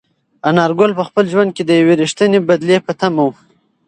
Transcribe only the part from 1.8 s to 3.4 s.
یوې رښتینې بدلې په تمه و.